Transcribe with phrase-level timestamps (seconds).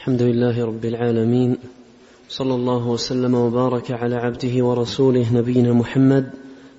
[0.00, 1.56] الحمد لله رب العالمين
[2.28, 6.30] صلى الله وسلم وبارك على عبده ورسوله نبينا محمد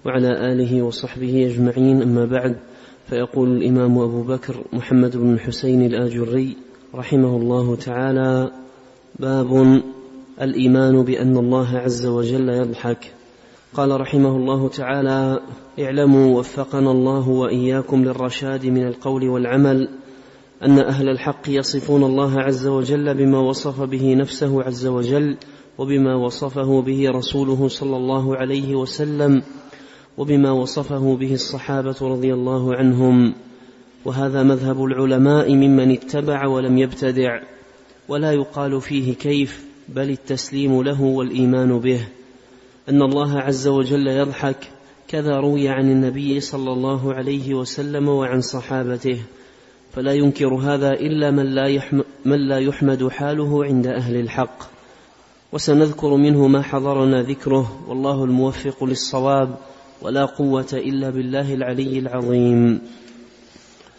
[0.05, 2.55] وعلى آله وصحبه أجمعين أما بعد
[3.09, 6.57] فيقول الإمام أبو بكر محمد بن الحسين الآجري
[6.95, 8.51] رحمه الله تعالى
[9.19, 9.81] باب
[10.41, 13.11] الإيمان بأن الله عز وجل يضحك.
[13.73, 15.39] قال رحمه الله تعالى
[15.79, 19.89] اعلموا وفقنا الله وإياكم للرشاد من القول والعمل
[20.63, 25.37] أن أهل الحق يصفون الله عز وجل بما وصف به نفسه عز وجل
[25.77, 29.43] وبما وصفه به رسوله صلى الله عليه وسلم
[30.17, 33.33] وبما وصفه به الصحابة رضي الله عنهم.
[34.05, 37.41] وهذا مذهب العلماء ممن اتبع ولم يبتدع
[38.07, 42.07] ولا يقال فيه كيف بل التسليم له والإيمان به.
[42.89, 44.69] أن الله عز وجل يضحك
[45.07, 49.19] كذا روي عن النبي صلى الله عليه وسلم وعن صحابته.
[49.93, 51.81] فلا ينكر هذا إلا من لا,
[52.25, 54.63] من لا يحمد حاله عند أهل الحق.
[55.51, 59.57] وسنذكر منه ما حضرنا ذكره والله الموفق للصواب
[60.01, 62.81] ولا قوة إلا بالله العلي العظيم.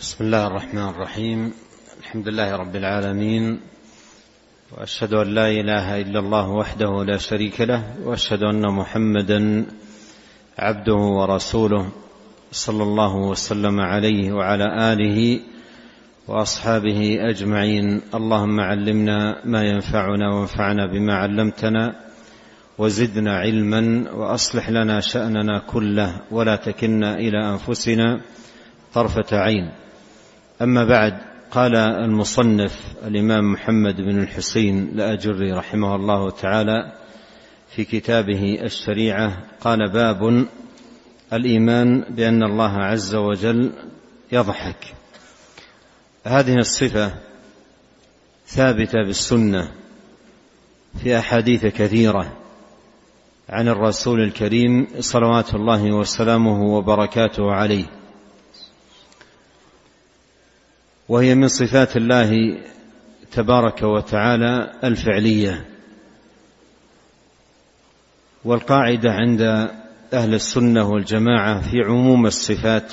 [0.00, 1.52] بسم الله الرحمن الرحيم.
[2.00, 3.60] الحمد لله رب العالمين
[4.78, 9.66] وأشهد أن لا إله إلا الله وحده لا شريك له وأشهد أن محمدا
[10.58, 11.88] عبده ورسوله
[12.52, 15.40] صلى الله وسلم عليه وعلى آله
[16.28, 18.00] وأصحابه أجمعين.
[18.14, 21.94] اللهم علمنا ما ينفعنا وانفعنا بما علمتنا
[22.78, 28.20] وزدنا علما وأصلح لنا شأننا كله ولا تكلنا إلى أنفسنا
[28.94, 29.70] طرفة عين.
[30.62, 31.18] أما بعد
[31.50, 36.92] قال المصنف الإمام محمد بن الحسين الأجري رحمه الله تعالى
[37.68, 40.46] في كتابه الشريعة قال باب
[41.32, 43.72] الإيمان بأن الله عز وجل
[44.32, 45.01] يضحك.
[46.24, 47.14] هذه الصفة
[48.46, 49.72] ثابتة بالسنة
[51.02, 52.32] في أحاديث كثيرة
[53.48, 57.84] عن الرسول الكريم صلوات الله وسلامه وبركاته عليه.
[61.08, 62.58] وهي من صفات الله
[63.32, 65.66] تبارك وتعالى الفعلية.
[68.44, 69.40] والقاعدة عند
[70.12, 72.92] أهل السنة والجماعة في عموم الصفات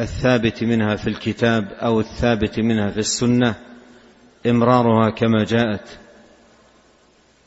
[0.00, 3.54] الثابت منها في الكتاب أو الثابت منها في السنة
[4.46, 5.98] إمرارها كما جاءت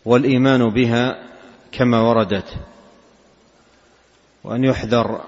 [0.06, 1.23] والإيمان بها
[1.72, 2.55] كما وردت
[4.44, 5.22] وأن يحذر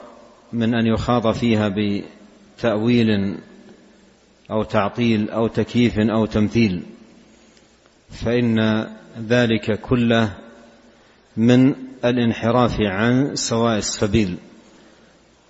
[0.53, 1.75] من أن يخاض فيها
[2.57, 3.37] بتأويل
[4.51, 6.83] أو تعطيل أو تكييف أو تمثيل
[8.09, 8.87] فإن
[9.27, 10.33] ذلك كله
[11.37, 11.75] من
[12.05, 14.37] الانحراف عن سواء السبيل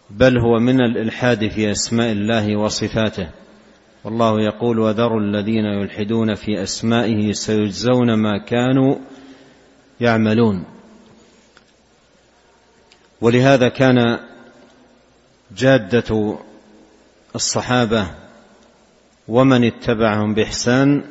[0.10, 3.30] بل هو من الإلحاد في أسماء الله وصفاته.
[4.04, 8.96] والله يقول وذروا الذين يلحدون في أسمائه سيجزون ما كانوا
[10.02, 10.66] يعملون.
[13.22, 14.20] ولهذا كان
[15.58, 16.38] جادة
[17.36, 18.08] الصحابة
[19.28, 21.04] ومن اتبعهم بإحسان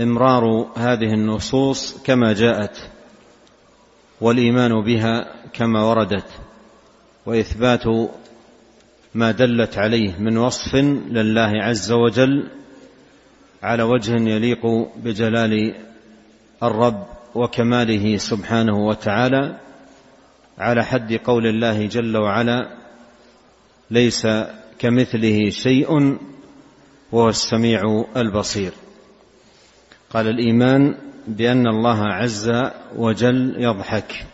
[0.00, 2.90] إمرار هذه النصوص كما جاءت
[4.20, 6.49] والإيمان بها كما وردت.
[7.26, 7.84] وإثبات
[9.14, 12.50] ما دلت عليه من وصف لله عز وجل
[13.62, 14.66] على وجه يليق
[14.96, 15.74] بجلال
[16.62, 19.58] الرب وكماله سبحانه وتعالى
[20.58, 22.76] على حد قول الله جل وعلا
[23.90, 24.26] ليس
[24.78, 26.18] كمثله شيء
[27.12, 28.72] وهو السميع البصير
[30.10, 30.94] قال الإيمان
[31.28, 32.52] بأن الله عز
[32.96, 34.26] وجل يضحك.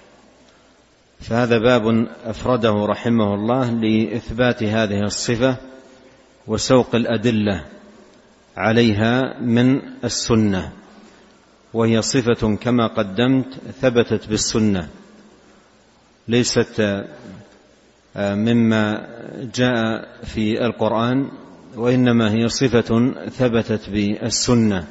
[1.21, 5.57] فهذا باب أفرده رحمه الله لإثبات هذه الصفة
[6.47, 7.65] وسوق الأدلة
[8.57, 10.73] عليها من السنة
[11.75, 14.89] وهي صفة كما قدمت ثبتت بالسنة
[16.29, 17.05] ليست
[18.17, 19.09] مما
[19.55, 21.29] جاء في القرآن
[21.77, 24.85] وإنما هي صفة ثبتت بالسنة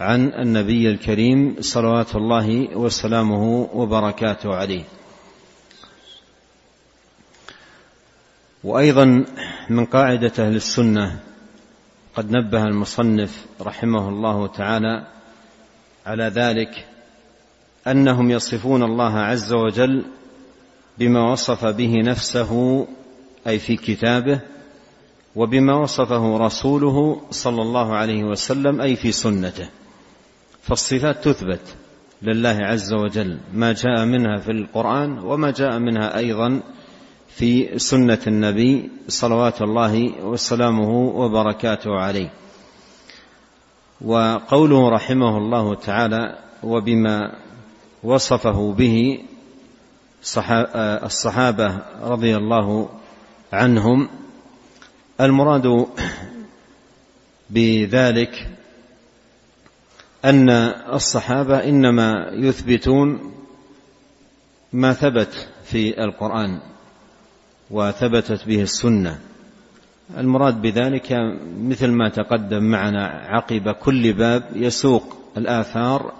[0.00, 4.84] عن النبي الكريم صلوات الله وسلامه وبركاته عليه.
[8.64, 9.24] وأيضا
[9.70, 11.20] من قاعدة أهل السنة
[12.14, 15.06] قد نبه المصنف رحمه الله تعالى
[16.06, 16.86] على ذلك
[17.86, 20.04] أنهم يصفون الله عز وجل
[20.98, 22.86] بما وصف به نفسه
[23.46, 24.40] أي في كتابه
[25.36, 29.68] وبما وصفه رسوله صلى الله عليه وسلم أي في سنته.
[30.62, 31.74] فالصفات تثبت
[32.22, 36.60] لله عز وجل ما جاء منها في القرآن وما جاء منها أيضا
[37.34, 42.32] في سنة النبي صلوات الله وسلامه وبركاته عليه.
[44.00, 47.32] وقوله رحمه الله تعالى وبما
[48.02, 49.18] وصفه به
[51.04, 52.88] الصحابة رضي الله
[53.52, 54.08] عنهم
[55.20, 55.86] المراد
[57.50, 58.48] بذلك
[60.24, 60.50] أن
[60.92, 63.34] الصحابة إنما يثبتون
[64.72, 66.60] ما ثبت في القرآن.
[67.70, 69.18] وثبتت به السنة.
[70.18, 71.12] المراد بذلك
[71.60, 76.12] مثل ما تقدم معنا عقب كل باب يسوق الآثار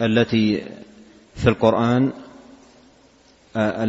[0.00, 0.62] التي
[1.34, 2.12] في القرآن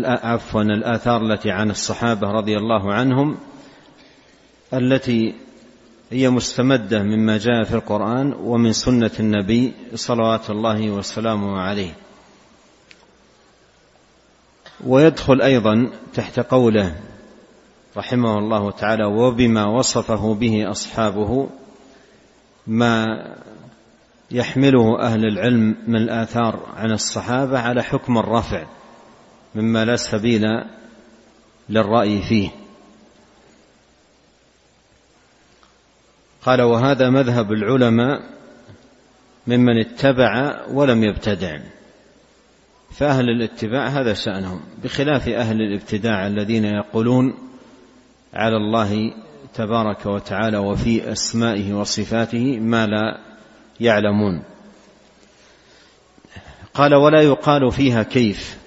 [0.06, 3.38] عفوا الآثار التي عن الصحابة رضي الله عنهم
[4.74, 5.34] التي
[6.12, 11.94] هي مستمدة مما جاء في القرآن ومن سنة النبي صلوات الله وسلامه عليه.
[14.86, 16.96] ويدخل أيضا تحت قوله
[17.98, 21.50] رحمه الله تعالى وبما وصفه به أصحابه
[22.68, 23.06] ما
[24.32, 28.66] يحمله أهل العلم من الآثار عن الصحابة على حكم الرفع
[29.56, 30.42] مما لا سبيل
[31.70, 32.50] للرأي فيه.
[36.42, 38.22] قال وهذا مذهب العلماء
[39.48, 41.60] ممن اتبع ولم يبتدع.
[42.98, 47.34] فأهل الاتباع هذا شأنهم بخلاف أهل الابتداع الذين يقولون
[48.34, 49.14] على الله
[49.54, 53.20] تبارك وتعالى وفي أسمائه وصفاته ما لا
[53.80, 54.44] يعلمون.
[56.74, 58.58] قال ولا يقال فيها كيف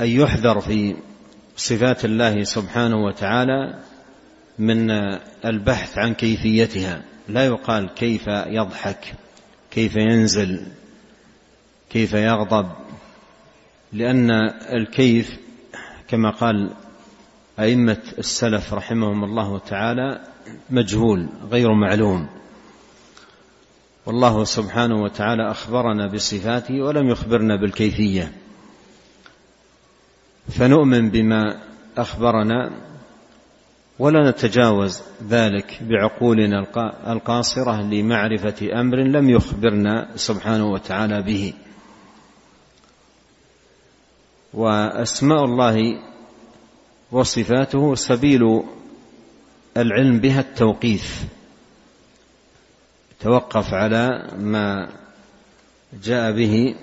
[0.00, 0.96] أن يحذر في
[1.56, 3.78] صفات الله سبحانه وتعالى
[4.58, 4.90] من
[5.44, 9.14] البحث عن كيفيتها؟ لا يقال كيف يضحك
[9.70, 10.66] كيف ينزل
[11.90, 12.70] كيف يغضب.
[13.92, 14.30] لأن
[14.72, 15.38] الكيف
[16.08, 16.70] كما قال
[17.58, 20.20] أئمة السلف رحمهم الله تعالى
[20.70, 22.28] مجهول غير معلوم.
[24.06, 28.32] والله سبحانه وتعالى أخبرنا بصفاته ولم يخبرنا بالكيفية.
[30.48, 31.60] فنؤمن بما
[31.96, 32.70] أخبرنا
[33.98, 36.66] ولا نتجاوز ذلك بعقولنا
[37.06, 41.52] القاصرة لمعرفة أمر لم يخبرنا سبحانه وتعالى به.
[44.54, 46.02] وأسماء الله
[47.12, 48.62] وصفاته سبيل
[49.76, 51.24] العلم بها التوقيف.
[53.20, 54.88] توقف على ما
[56.02, 56.74] جاء به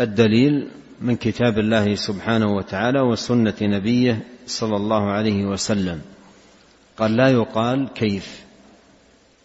[0.00, 6.00] الدليل من كتاب الله سبحانه وتعالى وسنة نبيه صلى الله عليه وسلم.
[6.96, 8.44] قال لا يقال كيف.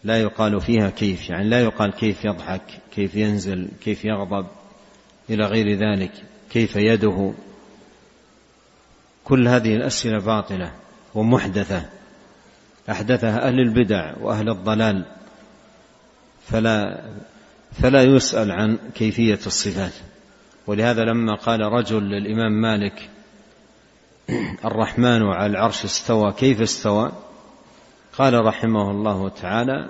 [0.04, 4.46] لا يقال فيها كيف يعني لا يقال كيف يضحك كيف ينزل كيف يغضب
[5.30, 6.33] إلى غير ذلك.
[6.54, 7.34] كيف يده.
[9.24, 10.72] كل هذه الأسئلة باطلة
[11.16, 11.86] ومحدثة.
[12.90, 15.06] أحدثها أهل البدع وأهل الضلال.
[16.48, 17.04] فلا
[17.82, 19.94] فلا يسأل عن كيفية الصفات.
[20.68, 23.10] ولهذا لما قال رجل للإمام مالك
[24.66, 27.12] الرحمن على العرش استوى كيف استوى؟
[28.18, 29.90] قال رحمه الله تعالى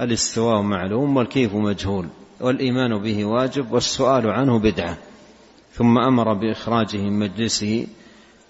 [0.00, 2.08] الاستواء معلوم والكيف مجهول
[2.40, 4.96] والإيمان به واجب والسؤال عنه بدعة.
[5.78, 7.86] ثم أمر بإخراجه من مجلسه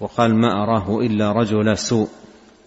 [0.01, 2.09] وقال ما أراه إلا رجل سوء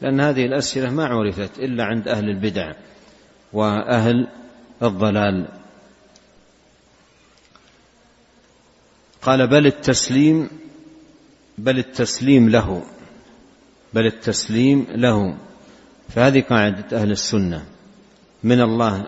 [0.02, 2.74] لأن هذه الأسئلة ما عرفت إلا عند أهل البدع
[3.54, 4.28] وأهل
[4.84, 5.48] الضلال.
[9.22, 10.50] قال بل التسليم
[11.58, 12.84] بل التسليم له
[13.94, 15.38] بل التسليم له.
[16.10, 17.66] فهذه قاعدة أهل السنة
[18.44, 19.08] من الله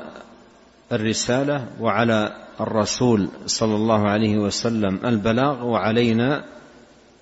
[0.91, 6.45] الرسالة وعلى الرسول صلى الله عليه وسلم البلاغ وعلينا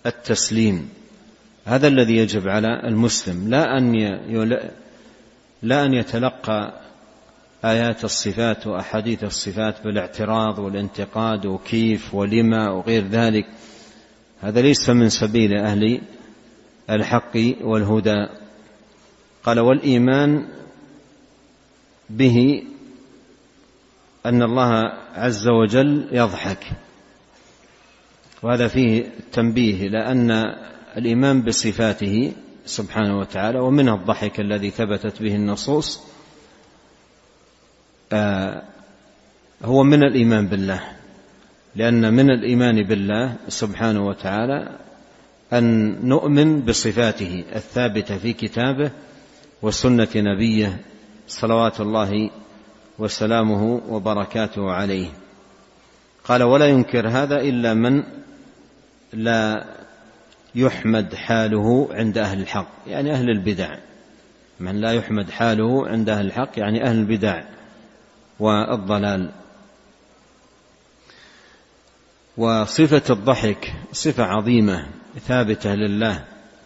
[0.06, 0.90] التسليم.
[1.66, 3.96] هذا الذي يجب على المسلم لا أن
[5.62, 6.74] لا أن يتلقى
[7.66, 13.46] آيات الصفات وأحاديث الصفات بالاعتراض والانتقاد وكيف ولما وغير ذلك.
[14.42, 16.02] هذا ليس من سبيل أهل
[16.90, 18.28] الحق والهدى.
[19.44, 20.48] قال والإيمان
[22.10, 22.64] به
[24.26, 26.66] أن الله عز وجل يضحك.
[28.44, 30.32] وهذا فيه تنبيه إلى أن
[30.98, 32.34] الإيمان بصفاته
[32.66, 36.02] سبحانه وتعالى ومنها الضحك الذي ثبتت به النصوص
[38.14, 38.64] آه،
[39.64, 40.82] هو من الإيمان بالله.
[41.76, 44.78] لأن من الإيمان بالله سبحانه وتعالى
[45.54, 48.92] أن نؤمن بصفاته الثابتة في كتابه
[49.62, 50.82] وسنة نبيه
[51.28, 52.30] صلوات الله
[53.02, 55.10] وسلامه وبركاته عليه.
[56.24, 58.04] قال ولا ينكر هذا إلا من
[59.14, 59.66] لا
[60.56, 62.68] يحمد حاله عند أهل الحق.
[62.88, 63.78] يعني أهل البدع.
[64.60, 67.44] من لا يحمد حاله عند أهل الحق يعني أهل البدع
[68.40, 69.32] والضلال.
[72.38, 74.88] وصفة الضحك صفة عظيمة
[75.28, 76.24] ثابتة لله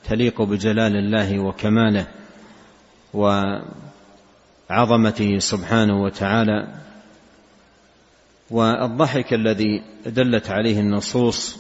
[0.10, 2.08] تليق بجلال الله وكماله.
[4.70, 6.68] وعظمته سبحانه وتعالى
[8.50, 11.58] والضحك الذي دلت عليه النصوص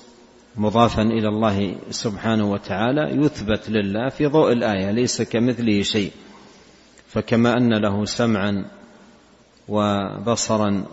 [0.56, 6.12] مضافا إلى الله سبحانه وتعالى يثبت لله في ضوء الآية ليس كمثله شيء.
[7.08, 8.66] فكما أن له سمعا
[9.68, 10.86] وبصرا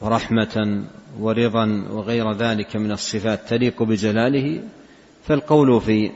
[0.00, 0.84] ورحمة
[1.20, 4.62] ورضا وغير ذلك من الصفات تليق بجلاله
[5.26, 6.10] فالقول في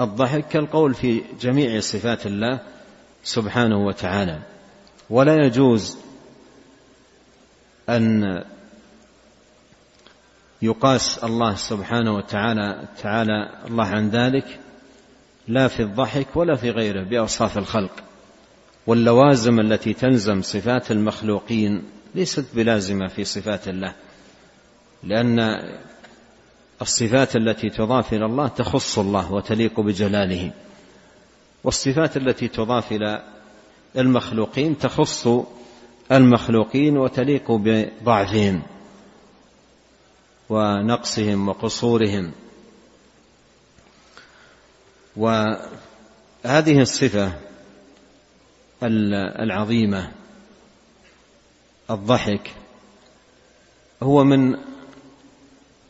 [0.00, 2.60] الضحك كالقول في جميع صفات الله
[3.24, 4.53] سبحانه وتعالى.
[5.10, 5.98] ولا يجوز
[7.88, 8.44] أن
[10.62, 14.60] يقاس الله سبحانه وتعالى تعالى الله عن ذلك
[15.48, 18.02] لا في الضحك ولا في غيره بأوصاف الخلق
[18.86, 21.82] واللوازم التي تلزم صفات المخلوقين
[22.14, 23.94] ليست بلازمة في صفات الله
[25.02, 25.40] لأن
[26.82, 30.52] الصفات التي تضاف إلى الله تخص الله وتليق بجلاله
[31.64, 33.22] والصفات التي تضاف إلى
[33.96, 35.28] المخلوقين تخص
[36.12, 38.62] المخلوقين وتليق بضعفهم
[40.48, 42.32] ونقصهم وقصورهم.
[45.16, 47.32] وهذه الصفة
[48.82, 50.12] العظيمة
[51.90, 52.50] الضحك
[54.02, 54.56] هو من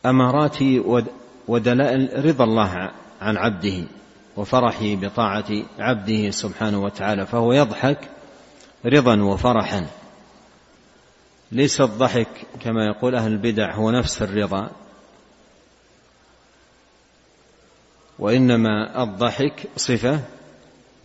[0.05, 0.57] أمارات
[1.47, 3.87] ودلائل رضا الله عن عبده.
[4.37, 5.45] وفرحه بطاعة
[5.79, 8.09] عبده سبحانه وتعالى فهو يضحك
[8.85, 9.87] رضا وفرحا.
[11.51, 12.27] ليس الضحك
[12.59, 14.71] كما يقول أهل البدع هو نفس الرضا.
[18.19, 20.19] وإنما الضحك صفة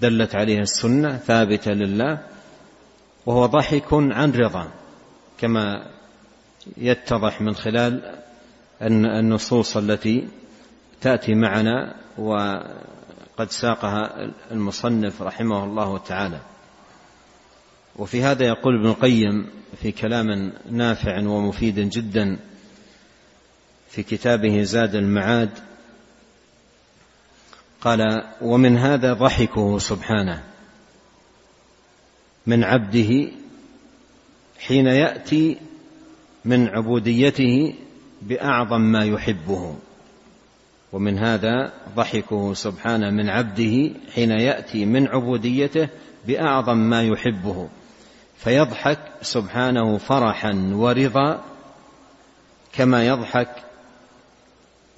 [0.01, 2.19] دلت عليها السنة ثابتة لله
[3.27, 4.71] وهو ضحك عن رضا.
[5.39, 5.91] كما
[6.77, 8.15] يتضح من خلال
[8.83, 10.29] النصوص التي
[11.01, 11.95] تأتي معنا
[13.41, 16.41] وقد ساقها المصنف رحمه الله تعالى.
[17.97, 19.51] وفي هذا يقول ابن القيم
[19.83, 22.39] في كلام نافع ومفيد جدا
[23.89, 25.51] في كتابه زاد المعاد
[27.81, 30.43] قال ومن هذا ضحكه سبحانه
[32.47, 33.31] من عبده
[34.59, 35.57] حين يأتي
[36.45, 37.75] من عبوديته
[38.23, 39.77] بأعظم ما يحبه.
[40.93, 45.89] ومن هذا ضحكه سبحانه من عبده حين يأتي من عبوديته
[46.27, 47.69] بأعظم ما يحبه.
[48.37, 51.41] فيضحك سبحانه فرحا ورضا
[52.73, 53.49] كما يضحك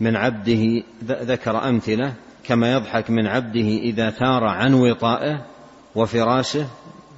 [0.00, 5.46] من عبده ذكر أمثلة كما يضحك من عبده إذا ثار عن وطائه
[5.94, 6.66] وفراشه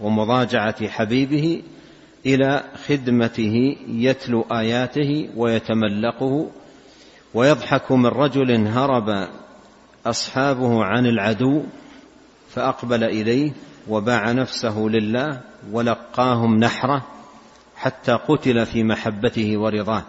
[0.00, 1.62] ومضاجعة حبيبه
[2.26, 6.50] إلى خدمته يتلو آياته ويتملقه
[7.34, 9.28] ويضحك من رجل هرب
[10.06, 11.62] أصحابه عن العدو
[12.50, 13.52] فأقبل إليه
[13.88, 15.40] وباع نفسه لله
[15.72, 17.02] ولقاهم نحرة
[17.76, 20.02] حتى قتل في محبته ورضاه.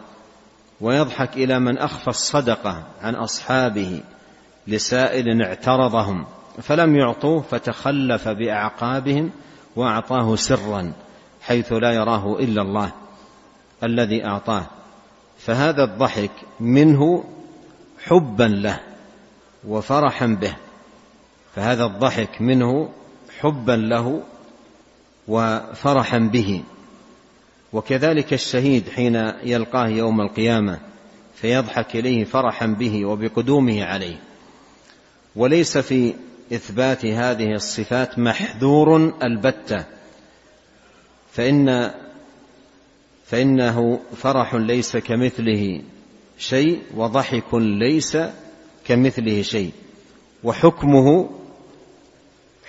[0.81, 4.01] ويضحك إلى من أخفى الصدقة عن أصحابه
[4.67, 6.25] لسائل اعترضهم
[6.61, 9.31] فلم يعطوه فتخلف بأعقابهم
[9.75, 10.93] وأعطاه سرا
[11.41, 12.91] حيث لا يراه إلا الله
[13.83, 14.65] الذي أعطاه.
[15.37, 17.23] فهذا الضحك منه
[18.03, 18.79] حبا له
[19.67, 20.55] وفرحا به.
[21.55, 22.89] فهذا الضحك منه
[23.39, 24.23] حبا له
[25.27, 26.63] وفرحا به.
[27.73, 30.79] وكذلك الشهيد حين يلقاه يوم القيامة
[31.35, 34.17] فيضحك إليه فرحا به وبقدومه عليه.
[35.35, 36.13] وليس في
[36.53, 39.83] إثبات هذه الصفات محذور البتة
[41.33, 41.91] فإن
[43.25, 45.81] فإنه فرح ليس كمثله
[46.37, 48.17] شيء وضحك ليس
[48.85, 49.71] كمثله شيء.
[50.43, 51.29] وحكمه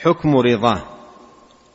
[0.03, 0.83] حكم رضاه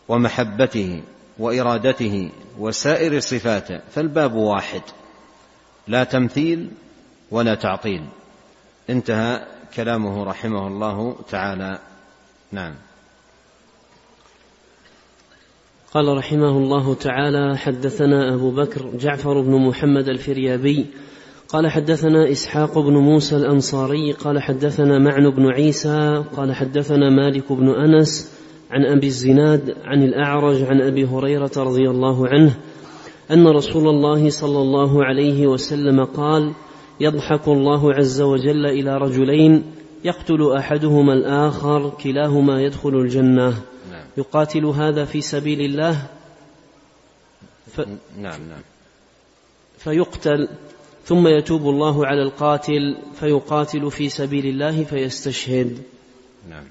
[0.08, 1.04] ومحبته
[1.40, 4.82] وإرادته وسائر صفاته فالباب واحد.
[5.88, 6.72] لا تمثيل
[7.32, 8.06] ولا تعطيل.
[8.90, 11.80] انتهى كلامه رحمه الله تعالى.
[12.52, 12.76] نعم.
[15.94, 20.86] قال رحمه الله تعالى حدثنا أبو بكر جعفر بن محمد الفريابي
[21.50, 27.70] قال حدثنا إسحاق بن موسى الأنصاري قال حدثنا معن بن عيسى قال حدثنا مالك بن
[27.70, 28.32] أنس
[28.72, 32.54] عن أبي الزناد عن الأعرج عن أبي هريرة رضي الله عنه
[33.32, 36.54] أن رسول الله صلى الله عليه وسلم قال
[37.00, 39.64] يضحك الله عز وجل إلى رجلين
[40.04, 43.54] يقتل أحدهما الآخر كلاهما يدخل الجنة نعم.
[44.18, 46.08] يقاتل هذا في سبيل الله؟
[47.76, 47.80] ف...
[48.18, 48.62] نعم نعم.
[49.78, 50.48] فيقتل
[51.06, 55.78] ثم يتوب الله على القاتل فيقاتل في سبيل الله فيستشهد.
[56.50, 56.64] نعم.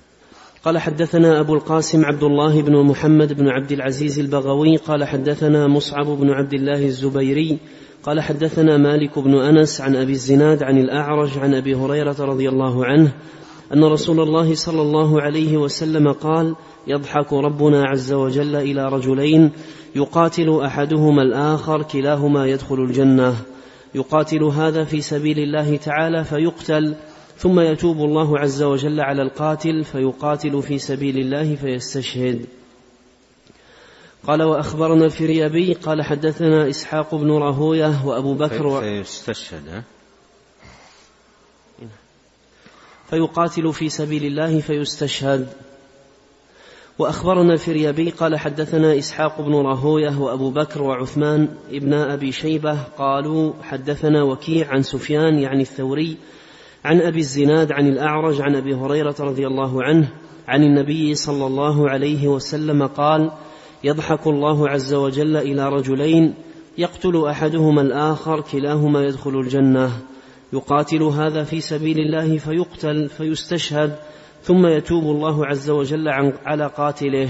[0.64, 6.06] قال حدثنا أبو القاسم عبد الله بن محمد بن عبد العزيز البغوي قال حدثنا مصعب
[6.06, 7.58] بن عبد الله الزبيري
[8.02, 12.86] قال حدثنا مالك بن أنس عن أبي الزناد عن الأعرج عن أبي هريرة رضي الله
[12.86, 13.12] عنه
[13.74, 19.50] أن رسول الله صلى الله عليه وسلم قال يضحك ربنا عز وجل إلى رجلين
[19.96, 23.36] يقاتل أحدهما الآخر كلاهما يدخل الجنة
[23.94, 26.94] يقاتل هذا في سبيل الله تعالى فيقتل
[27.36, 32.46] ثم يتوب الله عز وجل على القاتل فيقاتل في سبيل الله فيستشهد
[34.26, 38.80] قال وأخبرنا الفريابي قال حدثنا إسحاق بن راهوية وأبو بكر.
[38.80, 39.82] فيستشهد
[43.10, 45.48] فيقاتل في سبيل الله فيستشهد.
[46.98, 54.22] وأخبرنا الفريابي قال حدثنا إسحاق بن راهوية وأبو بكر وعثمان ابن أبي شيبة قالوا حدثنا
[54.22, 56.16] وكيع عن سفيان يعني الثوري
[56.84, 60.08] عن أبي الزناد عن الأعرج عن أبي هريرة رضي الله عنه
[60.48, 63.30] عن النبي صلى الله عليه وسلم قال
[63.84, 66.34] يضحك الله عز وجل إلى رجلين
[66.78, 69.90] يقتل أحدهما الآخر كلاهما يدخل الجنة.
[70.52, 73.96] يقاتل هذا في سبيل الله فيقتل فيستشهد
[74.42, 76.08] ثم يتوب الله عز وجل
[76.44, 77.28] على قاتله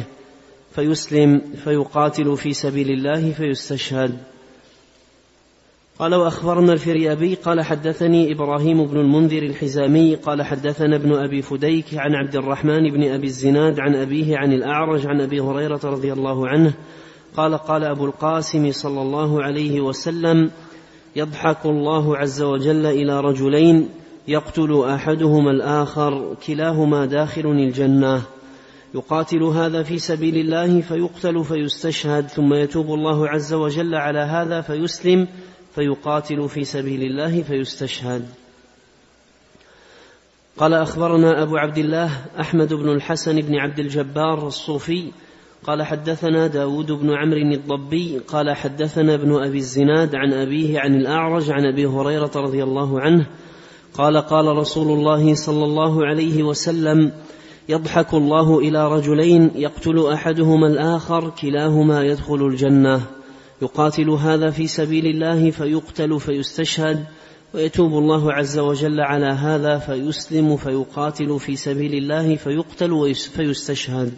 [0.71, 4.19] فيسلم فيقاتل في سبيل الله فيستشهد.
[6.01, 12.15] قال وأخبرنا الفريابي قال حدثني إبراهيم بن المنذر الحزامي قال حدثنا ابن أبي فديك عن
[12.15, 16.73] عبد الرحمن بن أبي الزناد عن أبيه عن الأعرج عن أبي هريرة رضي الله عنه
[17.37, 20.51] قال قال أبو القاسم صلى الله عليه وسلم
[21.17, 23.89] يضحك الله عز وجل إلى رجلين
[24.29, 28.23] يقتل أحدهما الآخر كلاهما داخل الجنة.
[28.95, 35.29] يقاتل هذا في سبيل الله فيقتل فيستشهد ثم يتوب الله عز وجل على هذا فيسلم
[35.75, 38.29] فيقاتل في سبيل الله فيستشهد.
[40.59, 45.11] قال أخبرنا أبو عبد الله أحمد بن الحسن بن عبد الجبار الصوفي
[45.67, 51.51] قال حدثنا داود بن عمرو الضبي قال حدثنا ابن أبي الزناد عن أبيه عن الأعرج
[51.51, 53.27] عن أبي هريرة رضي الله عنه
[53.95, 57.13] قال قال رسول الله صلى الله عليه وسلم
[57.69, 63.01] يضحك الله إلى رجلين يقتل أحدهما الآخر كلاهما يدخل الجنة.
[63.63, 67.05] يقاتل هذا في سبيل الله فيقتل فيستشهد
[67.55, 74.13] ويتوب الله عز وجل على هذا فيسلم فيقاتل في سبيل الله فيقتل فيستشهد.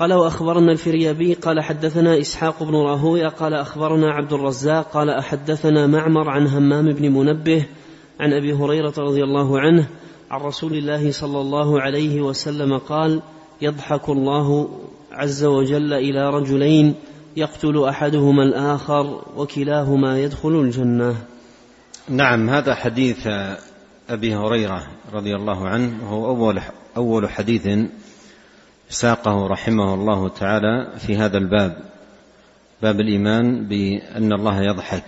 [0.00, 6.30] قال وأخبرنا الفريابي قال حدثنا إسحاق بن راهوية قال أخبرنا عبد الرزاق قال أحدثنا معمر
[6.30, 7.66] عن همام بن منبه
[8.20, 9.88] عن أبي هريرة رضي الله عنه
[10.30, 13.22] عن رسول الله صلى الله عليه وسلم قال
[13.62, 14.68] يضحك الله
[15.12, 16.94] عز وجل إلى رجلين
[17.36, 21.16] يقتل أحدهما الآخر وكلاهما يدخل الجنة.
[22.08, 23.26] نعم هذا حديث
[24.10, 26.60] أبي هريرة رضي الله عنه هو أول
[26.96, 27.68] أول حديث
[28.90, 31.76] ساقه رحمه الله تعالى في هذا الباب
[32.82, 35.04] باب الإيمان بأن الله يضحك.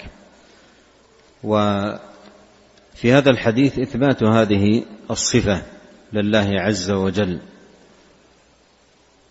[1.44, 5.62] وفي هذا الحديث إثبات هذه الصفة
[6.12, 7.40] لله عز وجل.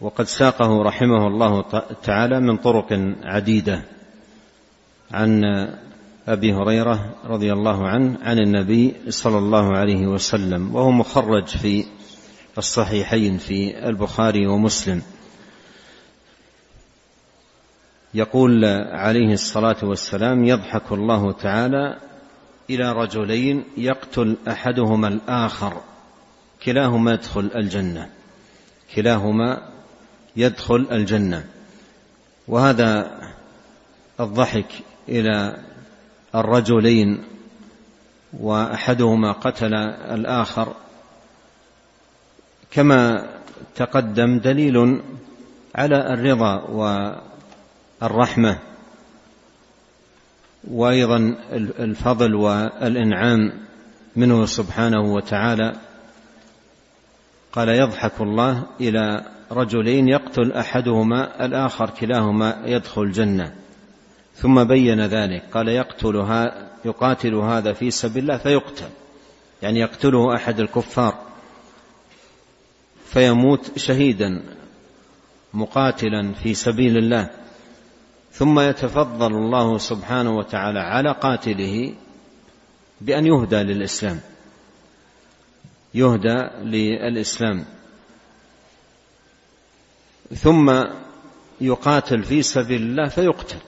[0.01, 1.63] وقد ساقه رحمه الله
[2.03, 3.83] تعالى من طرق عديدة.
[5.11, 5.43] عن
[6.27, 11.85] أبي هريرة رضي الله عنه عن النبي صلى الله عليه وسلم وهو مخرج في
[12.57, 15.01] الصحيحين في البخاري ومسلم.
[18.13, 21.97] يقول عليه الصلاة والسلام يضحك الله تعالى
[22.69, 25.81] إلى رجلين يقتل أحدهما الآخر
[26.65, 28.09] كلاهما يدخل الجنة
[28.95, 29.71] كلاهما
[30.35, 31.45] يدخل الجنة.
[32.47, 33.21] وهذا
[34.19, 34.71] الضحك
[35.09, 35.63] إلى
[36.35, 37.23] الرجلين
[38.39, 39.73] وأحدهما قتل
[40.13, 40.75] الآخر
[42.71, 43.29] كما
[43.75, 45.01] تقدم دليل
[45.75, 46.61] على الرضا
[48.01, 48.59] والرحمة
[50.71, 51.35] وأيضا
[51.79, 53.53] الفضل والإنعام
[54.15, 55.73] منه سبحانه وتعالى.
[57.53, 63.55] قال يضحك الله إلى رجلين يقتل أحدهما الآخر كلاهما يدخل الجنة.
[64.35, 68.89] ثم بين ذلك قال يقتلها يقاتل هذا في سبيل الله فيقتل.
[69.61, 71.30] يعني يقتله أحد الكفار.
[73.13, 74.43] فيموت شهيدا
[75.53, 77.29] مقاتلا في سبيل الله.
[78.31, 81.93] ثم يتفضل الله سبحانه وتعالى على قاتله
[83.01, 84.19] بأن يهدى للإسلام.
[85.93, 87.65] يهدى للإسلام.
[90.35, 90.83] ثم
[91.61, 93.59] يقاتل في سبيل الله فيقتل.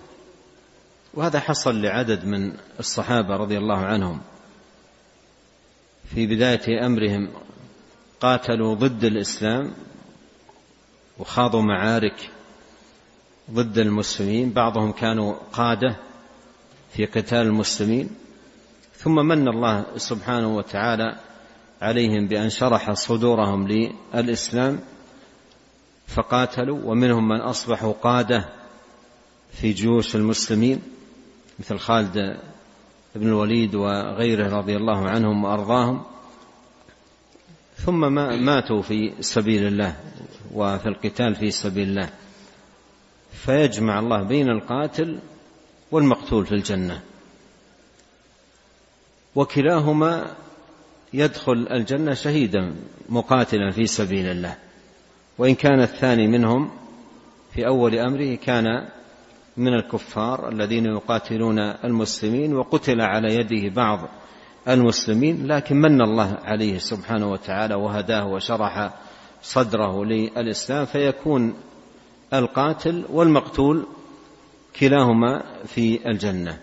[1.13, 4.21] وهذا حصل لعدد من الصحابة رضي الله عنهم.
[6.15, 7.29] في بداية أمرهم
[8.23, 9.73] قاتلوا ضد الإسلام
[11.19, 12.29] وخاضوا معارك
[13.51, 15.95] ضد المسلمين بعضهم كانوا قادة
[16.93, 18.09] في قتال المسلمين
[18.95, 21.15] ثم من الله سبحانه وتعالى
[21.81, 24.79] عليهم بأن شرح صدورهم للإسلام
[26.07, 28.49] فقاتلوا ومنهم من أصبحوا قادة
[29.51, 30.81] في جيوش المسلمين
[31.59, 32.39] مثل خالد
[33.15, 36.12] بن الوليد وغيره رضي الله عنهم وأرضاهم.
[37.75, 38.13] ثم
[38.45, 39.95] ماتوا في سبيل الله
[40.53, 42.09] وفي القتال في سبيل الله.
[43.31, 45.19] فيجمع الله بين القاتل
[45.91, 47.01] والمقتول في الجنة.
[49.35, 50.35] وكلاهما
[51.13, 52.75] يدخل الجنة شهيدا
[53.09, 54.55] مقاتلا في سبيل الله.
[55.37, 56.71] وإن كان الثاني منهم
[57.53, 58.89] في أول أمره كان
[59.57, 64.09] من الكفار الذين يقاتلون المسلمين وقتل على يده بعض
[64.67, 68.93] المسلمين لكن من الله عليه سبحانه وتعالى وهداه وشرح
[69.41, 71.53] صدره للإسلام فيكون
[72.33, 73.85] القاتل والمقتول
[74.79, 76.59] كلاهما في الجنة.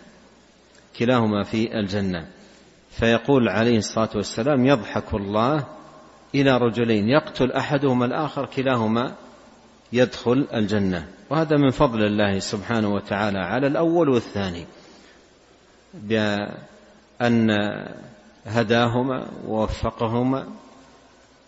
[0.99, 2.27] كلاهما في الجنة.
[2.91, 5.67] فيقول عليه الصلاة والسلام يضحك الله
[6.35, 9.15] إلى رجلين يقتل أحدهما الآخر كلاهما
[9.93, 11.09] يدخل الجنة.
[11.31, 14.67] وهذا من فضل الله سبحانه وتعالى على الأول والثاني.
[17.21, 17.51] بان
[18.47, 20.47] هداهما ووفقهما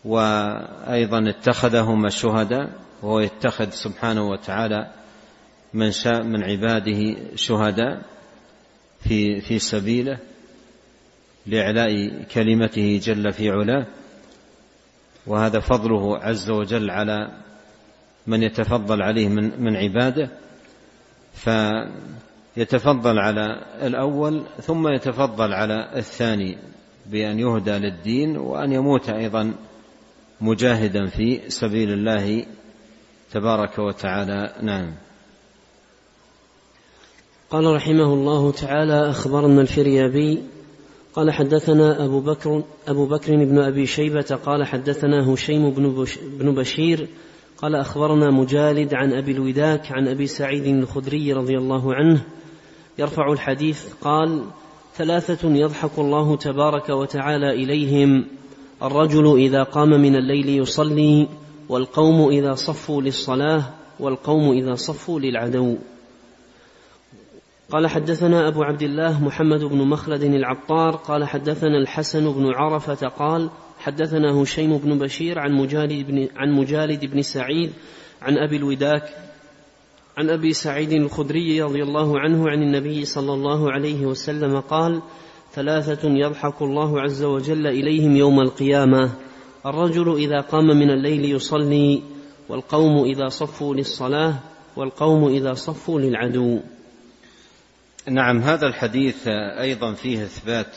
[0.05, 2.71] وأيضا اتخذهما شهداء
[3.03, 4.91] وهو يتخذ سبحانه وتعالى
[5.75, 8.03] من شاء من عباده شهداء
[9.01, 10.19] في في سبيله
[11.47, 13.87] لإعلاء كلمته جل في علاه.
[15.27, 17.31] وهذا فضله عز وجل على
[18.27, 20.31] من يتفضل عليه من من عباده.
[22.55, 26.59] فيتفضل على الأول ثم يتفضل على الثاني
[27.07, 29.55] بأن يهدى للدين وأن يموت أيضا
[30.41, 32.47] مجاهدا في سبيل الله
[33.33, 34.55] تبارك وتعالى.
[34.63, 34.93] نعم.
[37.51, 40.43] قال رحمه الله تعالى أخبرنا الفريابي.
[41.15, 45.71] قال حدثنا أبو بكر أبو بكر بن أبي شيبة قال حدثنا هشيم
[46.39, 47.09] بن بشير
[47.57, 52.23] قال أخبرنا مجالد عن أبي الوداك عن أبي سعيد الخدري رضي الله عنه
[52.99, 54.45] يرفع الحديث قال
[54.95, 58.25] ثلاثة يضحك الله تبارك وتعالى إليهم.
[58.83, 61.29] الرجل إذا قام من الليل يصلي
[61.69, 63.65] والقوم إذا صفوا للصلاة
[64.01, 65.77] والقوم إذا صفوا للعدو.
[67.71, 73.51] قال حدثنا أبو عبد الله محمد بن مخلد العطار قال حدثنا الحسن بن عرفة قال
[73.79, 77.73] حدثنا هشيم بن بشير عن مجالد بن, عن مجالد بن سعيد
[78.23, 79.32] عن أبي الوداك
[80.19, 85.03] عن أبي سعيد الخدري رضي الله عنه عن النبي صلى الله عليه وسلم قال
[85.55, 89.11] ثلاثة يضحك الله عز وجل إليهم يوم القيامة.
[89.67, 92.03] الرجل إذا قام من الليل يصلي
[92.49, 94.35] والقوم إذا صفوا للصلاة
[94.77, 96.61] والقوم إذا صفوا للعدو.
[98.09, 99.29] نعم هذا الحديث
[99.61, 100.77] أيضا فيه إثبات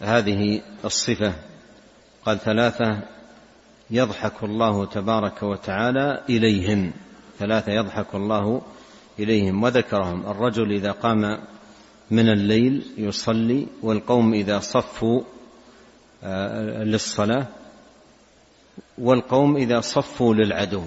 [0.00, 1.32] هذه الصفة.
[2.26, 3.02] قال ثلاثة
[3.90, 6.92] يضحك الله تبارك وتعالى إليهم.
[7.40, 8.62] ثلاثة يضحك الله
[9.18, 9.62] إليهم.
[9.62, 11.38] وذكرهم الرجل إذا قام
[12.10, 15.22] من الليل يصلي والقوم إذا صفوا
[16.24, 17.46] آه، للصلاة
[18.98, 20.82] والقوم إذا صفوا للعدو.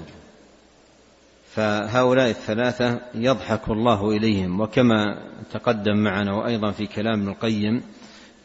[1.55, 4.61] فهؤلاء الثلاثة يضحك الله إليهم.
[4.61, 5.17] وكما
[5.51, 7.83] تقدم معنا وأيضا في كلام ابن القيم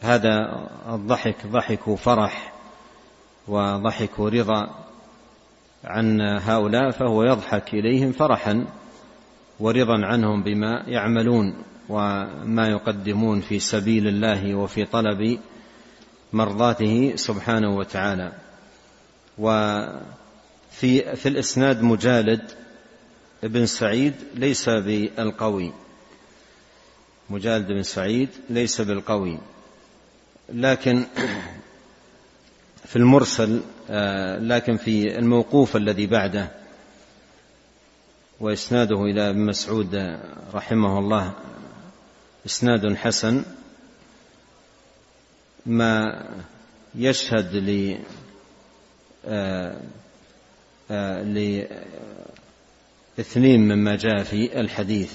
[0.01, 2.53] هذا الضحك ضحك فرح
[3.49, 4.88] وضحك رضا.
[5.85, 8.67] عن هؤلاء فهو يضحك إليهم فرحا
[9.61, 11.55] ورضا عنهم بما يعملون
[11.89, 15.39] وما يقدمون في سبيل الله وفي طلب
[16.33, 18.33] مرضاته سبحانه وتعالى.
[19.39, 22.43] وفي في الإسناد مجالد
[23.43, 25.73] بن سعيد ليس بالقوي.
[27.31, 29.39] مجالد بن سعيد ليس بالقوي.
[30.49, 31.05] لكن
[32.85, 33.61] في المرسل
[34.39, 36.49] لكن في الموقوف الذي بعده
[38.41, 40.19] وإسناده إلى ابن مسعود
[40.55, 41.33] رحمه الله
[42.47, 43.43] إسناد حسن
[45.67, 46.25] ما
[46.95, 47.99] يشهد ل
[49.27, 49.81] آه،
[50.91, 51.23] آه،
[53.19, 55.13] لاثنين مما جاء في الحديث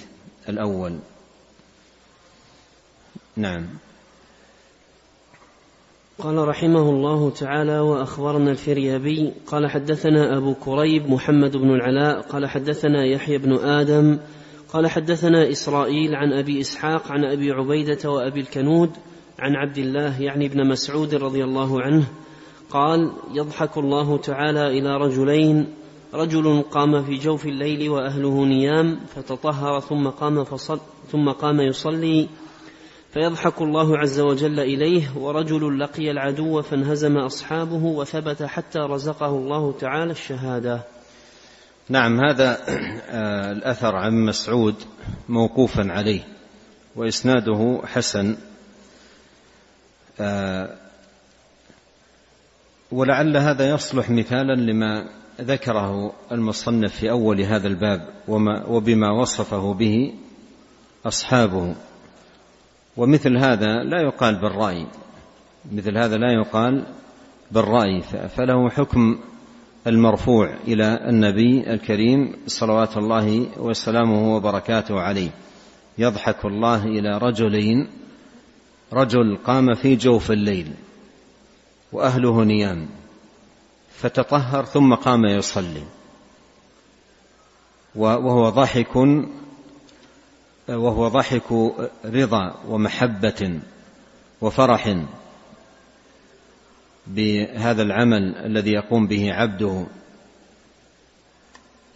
[0.50, 1.00] الأول.
[3.36, 3.68] نعم.
[6.20, 13.06] قال رحمه الله تعالى وأخبرنا الفريابي قال حدثنا أبو كريب محمد بن العلاء قال حدثنا
[13.06, 14.20] يحيى بن آدم
[14.74, 18.90] قال حدثنا إسرائيل عن أبي إسحاق عن أبي عبيدة وأبي الكنود
[19.40, 22.04] عن عبد الله يعني ابن مسعود رضي الله عنه
[22.70, 25.68] قال يضحك الله تعالى إلى رجلين
[26.14, 30.80] رجل قام في جوف الليل وأهله نيام فتطهر ثم قام فصل
[31.12, 32.28] ثم قام يصلي
[33.14, 40.12] فيضحك الله عز وجل إليه ورجل لقي العدو فانهزم أصحابه وثبت حتى رزقه الله تعالى
[40.12, 40.84] الشهادة.
[41.90, 42.58] نعم هذا
[43.10, 44.76] آه، الأثر عن مسعود
[45.30, 46.22] موقوفا عليه
[46.96, 48.38] وإسناده حسن.
[50.20, 50.76] آه،
[52.92, 55.10] ولعل هذا يصلح مثالا لما
[55.42, 60.14] ذكره المصنف في أول هذا الباب وما وبما وصفه به
[61.06, 61.76] أصحابه.
[62.98, 64.88] ومثل هذا لا يقال بالرأي.
[65.72, 66.84] مثل هذا لا يقال
[67.52, 68.02] بالرأي.
[68.38, 69.20] فله حكم
[69.88, 75.30] المرفوع إلى النبي الكريم صلوات الله وسلامه وبركاته عليه.
[75.98, 77.88] يضحك الله إلى رجلين
[78.94, 80.74] رجل قام في جوف الليل
[81.92, 82.88] وأهله نيام
[83.92, 85.84] فتطهر ثم قام يصلي.
[87.96, 88.98] وهو ضحك
[90.70, 91.52] وهو ضحك
[92.06, 93.60] رضا ومحبة
[94.42, 94.98] وفرح
[97.08, 99.86] بهذا العمل الذي يقوم به عبده.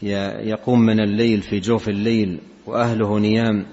[0.02, 3.66] يقوم من الليل في جوف الليل وأهله نيام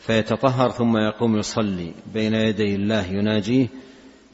[0.00, 3.66] فيتطهر ثم يقوم يصلي بين يدي الله يناجيه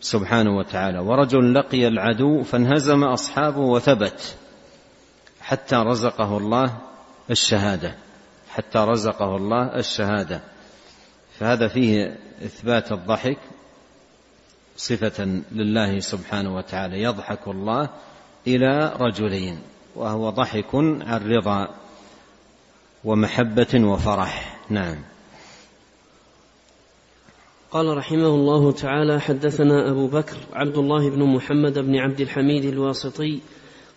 [0.00, 0.98] سبحانه وتعالى.
[0.98, 4.36] ورجل لقي العدو فانهزم أصحابه وثبت
[5.40, 6.78] حتى رزقه الله
[7.30, 7.94] الشهادة.
[8.58, 10.40] حتى رزقه الله الشهادة.
[11.38, 13.38] فهذا فيه إثبات الضحك
[14.76, 17.88] صفة لله سبحانه وتعالى يضحك الله
[18.46, 19.58] إلى رجلين
[19.94, 21.68] وهو ضحك عن رضا
[23.04, 24.58] ومحبة وفرح.
[24.70, 24.96] نعم.
[27.70, 33.40] قال رحمه الله تعالى حدثنا أبو بكر عبد الله بن محمد بن عبد الحميد الواسطي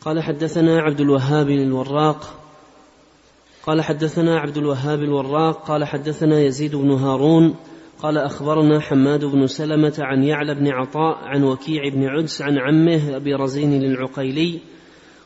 [0.01, 2.40] قال حدثنا عبد الوهاب الوراق
[3.65, 7.55] قال حدثنا عبد الوهاب الوراق قال حدثنا يزيد بن هارون
[8.01, 13.15] قال أخبرنا حماد بن سلمة عن يعلى بن عطاء عن وكيع بن عدس عن عمه
[13.15, 14.59] أبي رزين العقيلي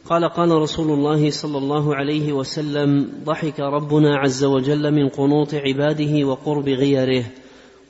[0.10, 6.28] قال قال رسول الله صلى الله عليه وسلم ضحك ربنا عز وجل من قنوط عباده
[6.28, 7.26] وقرب غيره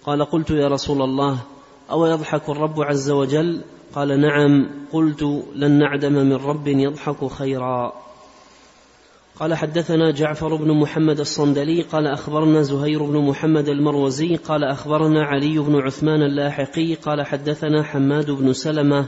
[0.06, 1.38] قال قلت يا رسول الله
[1.92, 3.62] أو يضحك الرب عز وجل؟
[3.96, 5.24] قال نعم قلت
[5.56, 7.94] لن نعدم من رب يضحك خيرا
[9.40, 15.60] قال حدثنا جعفر بن محمد الصندلي قال أخبرنا زهير بن محمد المروزي قال أخبرنا علي
[15.60, 19.08] بن عثمان اللاحقي قال حدثنا حماد بن سلمة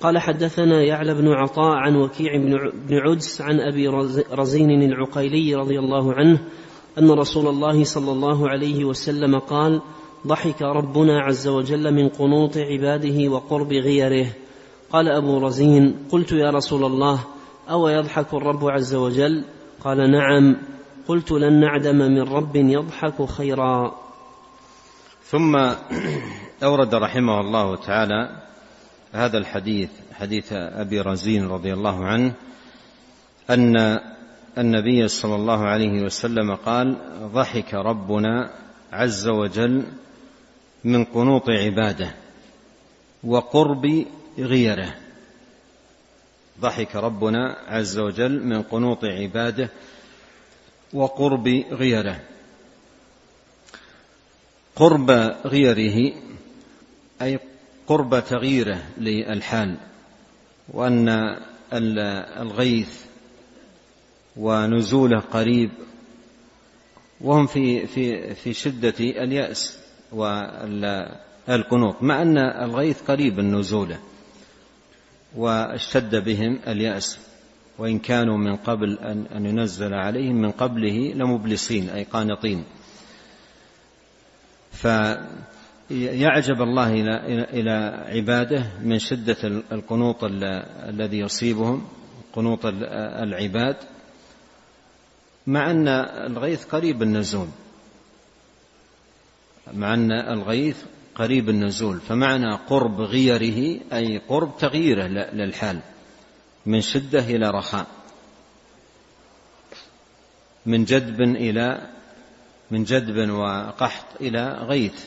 [0.00, 2.36] قال حدثنا يعلى بن عطاء عن وكيع
[2.88, 3.88] بن عدس عن أبي
[4.32, 6.40] رزين العقيلي رضي الله عنه
[6.98, 9.82] أن رسول الله صلى الله عليه وسلم قال
[10.26, 14.26] ضحك ربنا عز وجل من قنوط عباده وقرب غيره
[14.92, 17.20] قال أبو رزين قلت يا رسول الله
[17.70, 19.44] أو يضحك الرب عز وجل؟
[19.84, 20.56] قال نعم.
[21.08, 23.94] قلت لن نعدم من رب يضحك خيرا.
[25.24, 25.56] ثم
[26.62, 28.42] أورد رحمه الله تعالى
[29.12, 32.32] هذا الحديث حديث أبي رزين رضي الله عنه
[33.50, 34.00] أن
[34.58, 36.96] النبي صلى الله عليه وسلم قال
[37.34, 38.50] ضحك ربنا
[38.92, 39.84] عز وجل
[40.84, 42.14] من قنوط عباده
[43.24, 44.06] وقرب
[44.38, 44.94] غيره.
[46.60, 49.70] ضحك ربنا عز وجل من قنوط عباده
[50.92, 52.20] وقرب غيره.
[54.76, 55.10] قرب
[55.44, 56.12] غيره
[57.22, 57.38] أي
[57.86, 59.76] قرب تغييره للحال
[60.68, 61.36] وأن
[61.72, 63.04] الغيث
[64.36, 65.70] ونزوله قريب
[67.20, 69.78] وهم في في في شدة اليأس
[70.12, 73.98] والقنوط مع أن الغيث قريب نزوله
[75.36, 77.18] واشتد بهم اليأس
[77.78, 82.64] وإن كانوا من قبل أن, ينزل عليهم من قبله لمبلسين أي قانطين.
[84.72, 86.94] فيعجب الله
[87.52, 89.36] إلى عباده من شدة
[89.72, 91.88] القنوط الذي يصيبهم
[92.32, 92.60] قنوط
[93.22, 93.76] العباد
[95.46, 95.88] مع أن
[96.26, 97.48] الغيث قريب النزول
[99.72, 100.84] مع أن الغيث
[101.20, 105.80] قريب النزول فمعنى قرب غيره أي قرب تغييره للحال
[106.66, 107.86] من شدة إلى رخاء
[110.66, 111.90] من جدب إلى
[112.70, 115.04] من جدب وقحط إلى غيث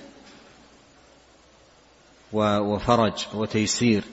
[2.34, 4.04] وفرج وتيسير.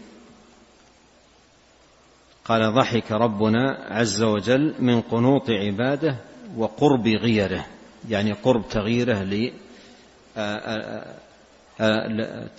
[2.44, 6.16] قال ضحك ربنا عز وجل من قنوط عباده
[6.56, 7.66] وقرب غيره
[8.08, 9.22] يعني قرب تغييره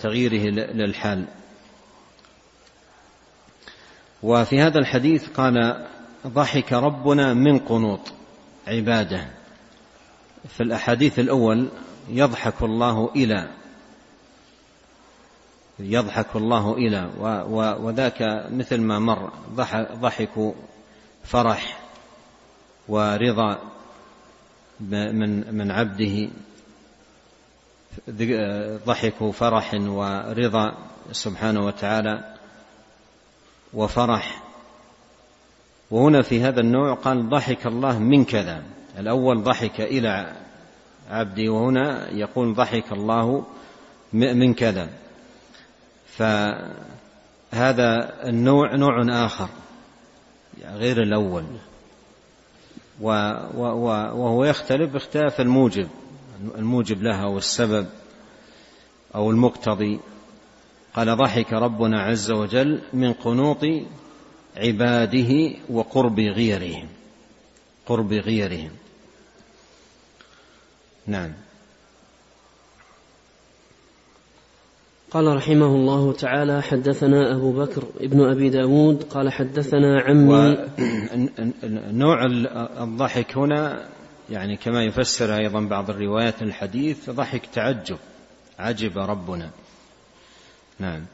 [0.00, 1.24] تغييره للحال.
[4.22, 5.86] وفي هذا الحديث قال
[6.26, 8.00] ضحك ربنا من قنوط
[8.66, 9.28] عباده.
[10.48, 11.68] في الأحاديث الأول
[12.08, 13.50] يضحك الله إلى.
[15.78, 17.10] يضحك الله إلى.
[17.80, 19.32] وذاك مثل ما مر
[20.00, 20.54] ضحك
[21.24, 21.78] فرح
[22.88, 23.58] ورضا
[24.80, 26.28] من من عبده.
[28.86, 30.74] ضحك فرح ورضا
[31.12, 32.34] سبحانه وتعالى
[33.74, 34.42] وفرح.
[35.90, 38.62] وهنا في هذا النوع قال ضحك الله من كذا.
[38.98, 40.32] الأول ضحك إلى
[41.10, 43.44] عبدي وهنا يقول ضحك الله
[44.12, 44.88] من كذا.
[46.06, 46.68] فهذا
[48.28, 49.48] النوع نوع آخر
[50.64, 51.44] غير الأول.
[53.00, 55.88] وهو يختلف باختلاف الموجب.
[56.58, 57.86] الموجب لها والسبب
[59.14, 60.00] أو المقتضي.
[60.94, 63.64] قال ضحك ربنا عز وجل من قنوط
[64.56, 66.88] عباده وقرب غيرهم.
[67.86, 68.70] قرب غيرهم.
[71.06, 71.32] نعم.
[75.10, 80.58] قال رحمه الله تعالى حدثنا أبو بكر ابن أبي داود قال حدثنا عمي.
[82.02, 82.26] نوع
[82.82, 83.88] الضحك هنا
[84.30, 87.98] يعني كما يفسر أيضا بعض الروايات الحديث ضحك تعجب
[88.58, 89.50] عجب ربنا.
[90.78, 91.04] نعم.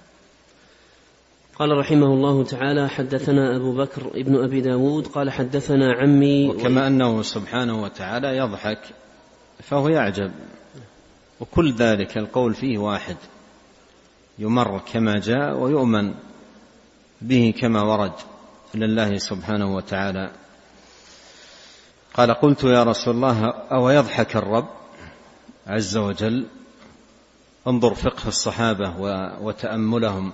[1.58, 7.22] قال رحمه الله تعالى حدثنا أبو بكر ابن أبي داود قال حدثنا عمي وكما أنه
[7.22, 8.80] سبحانه وتعالى يضحك
[9.62, 10.32] فهو يعجب.
[11.40, 13.16] وكل ذلك القول فيه واحد
[14.38, 16.14] يمر كما جاء ويؤمن
[17.22, 18.12] به كما ورد
[18.74, 20.30] لله سبحانه وتعالى.
[22.18, 24.68] قال قلت يا رسول الله أو يضحك الرب؟
[25.66, 26.46] عز وجل.
[27.66, 28.94] انظر فقه الصحابة
[29.40, 30.32] وتأملهم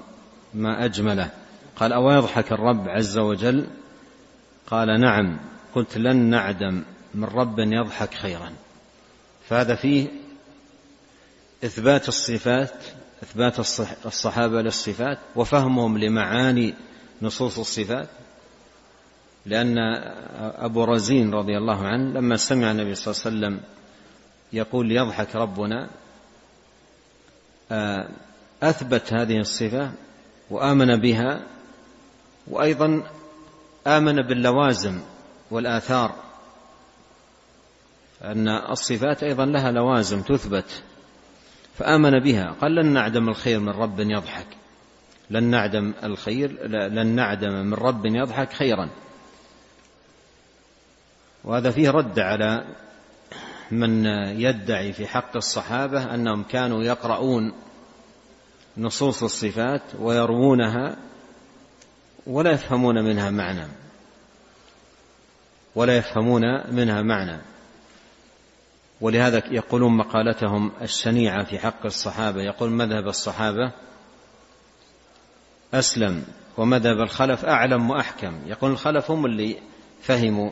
[0.55, 1.31] ما أجمله.
[1.77, 3.67] قال أو يضحك الرب عز وجل؟
[4.67, 5.39] قال نعم.
[5.75, 6.83] قلت لن نعدم
[7.15, 8.53] من رب يضحك خيرا.
[9.49, 10.09] فهذا فيه
[11.65, 12.75] إثبات الصفات
[13.23, 13.59] إثبات
[14.07, 16.75] الصحابة للصفات وفهمهم لمعاني
[17.23, 18.09] نصوص الصفات.
[19.47, 19.79] لأن
[20.39, 23.61] أبو رزين رضي الله عنه لما سمع النبي صلى الله عليه وسلم
[24.53, 25.89] يقول يضحك ربنا
[27.73, 28.09] آه،
[28.63, 29.93] أثبت هذه الصفة
[30.51, 31.41] وآمن بها
[32.47, 33.03] وأيضا
[33.87, 35.01] آمن باللوازم
[35.51, 36.15] والآثار
[38.25, 40.83] أن الصفات أيضا لها لوازم تثبت
[41.79, 44.47] فآمن بها قال لن نعدم الخير من رب يضحك
[45.31, 48.89] لن نعدم الخير لن نعدم من رب يضحك خيرا.
[51.45, 52.65] وهذا فيه رد على
[53.71, 54.07] من
[54.41, 57.53] يدعي في حق الصحابة أنهم كانوا يقرؤون
[58.77, 60.97] نصوص الصفات ويروونها
[62.27, 63.67] ولا يفهمون منها معنى.
[65.75, 67.41] ولا يفهمون منها معنى.
[69.01, 72.43] ولهذا يقولون مقالتهم الشنيعة في حق الصحابة.
[72.43, 73.73] يقول مذهب الصحابة
[75.75, 76.25] أسلم
[76.57, 78.43] ومذهب الخلف أعلم وأحكم.
[78.47, 79.59] يقول الخلف هم اللي
[80.03, 80.51] فهموا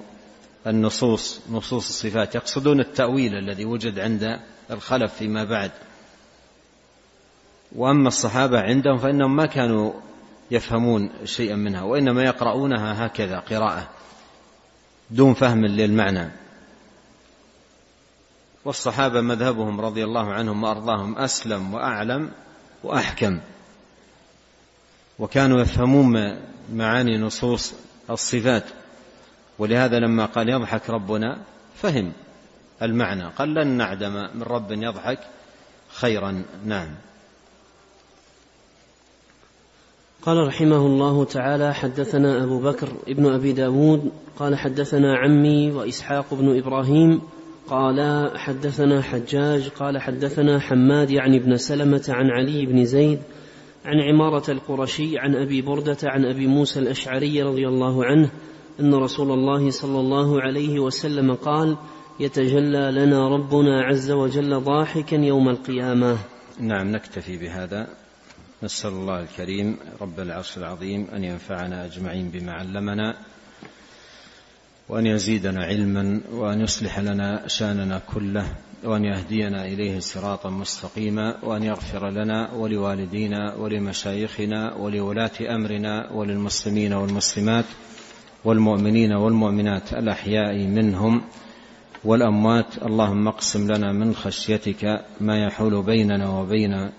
[0.67, 5.71] النصوص نصوص الصفات يقصدون التأويل الذي وجد عند الخلف فيما بعد.
[7.77, 9.93] وأما الصحابة عندهم فإنهم ما كانوا
[10.51, 13.89] يفهمون شيئا منها وإنما يقرؤونها هكذا قراءة
[15.11, 16.31] دون فهم للمعنى.
[18.65, 22.31] والصحابة مذهبهم رضي الله عنهم وأرضاهم أسلم وأعلم
[22.85, 23.41] وأحكم.
[25.19, 26.41] وكانوا يفهمون
[26.73, 27.75] معاني نصوص
[28.11, 28.65] الصفات.
[29.59, 31.39] ولهذا لما قال يضحك ربنا
[31.75, 32.13] فهم
[32.83, 33.25] المعنى.
[33.25, 35.19] قال لن نعدم من رب يضحك
[35.89, 36.89] خيرا نعم.
[40.23, 46.59] قال رحمه الله تعالى حدثنا أبو بكر ابن أبي داود قال حدثنا عمي وإسحاق بن
[46.59, 47.21] إبراهيم
[47.69, 53.19] قال حدثنا حجاج قال حدثنا حماد يعني ابن سلمة عن علي بن زيد
[53.85, 58.31] عن عمارة القرشي عن أبي بردة عن أبي موسى الأشعري رضي الله عنه
[58.81, 61.77] أن رسول الله صلى الله عليه وسلم قال
[62.21, 66.19] يتجلى لنا ربنا عز وجل ضاحكا يوم القيامة.
[66.61, 67.89] نعم نكتفي بهذا.
[68.63, 73.17] نسأل الله الكريم رب العرش العظيم أن ينفعنا أجمعين بما علمنا
[74.89, 78.47] وأن يزيدنا علما وأن يصلح لنا شأننا كله
[78.85, 87.65] وأن يهدينا إليه صراطا مستقيما وأن يغفر لنا ولوالدينا ولمشايخنا ولولاة أمرنا وللمسلمين والمسلمات
[88.45, 91.23] والمؤمنين والمؤمنات الأحياء منهم
[92.05, 92.67] والأموات.
[92.83, 96.91] اللهم اقسم لنا من خشيتك ما يحول بيننا وبين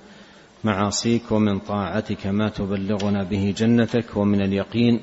[0.64, 5.00] معاصيك ومن طاعتك ما تبلغنا به جنتك ومن اليقين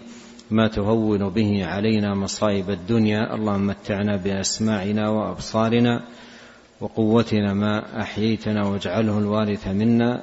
[0.50, 3.34] ما تهون به علينا مصائب الدنيا.
[3.34, 6.02] اللهم متعنا بأسماعنا وأبصارنا
[6.80, 10.22] وقوتنا ما أحييتنا واجعله الوارث منا.